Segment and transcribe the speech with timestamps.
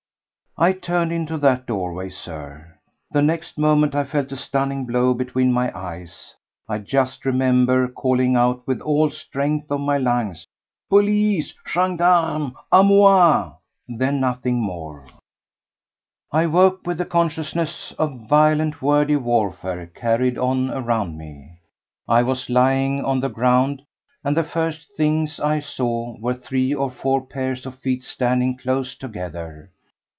[0.57, 2.77] I turned into that doorway, Sir;
[3.09, 6.35] the next moment I felt a stunning blow between my eyes.
[6.67, 10.45] I just remember calling out with all the strength of my lungs:
[10.89, 11.53] "Police!
[11.65, 12.53] Gendarmes!
[12.69, 13.53] A moi!"
[13.87, 15.05] Then nothing more.
[15.07, 15.19] 3.
[16.33, 21.59] I woke with the consciousness of violent wordy warfare carried on around me.
[22.09, 23.83] I was lying on the ground,
[24.21, 28.95] and the first things I saw were three or four pairs of feet standing close
[28.95, 29.71] together.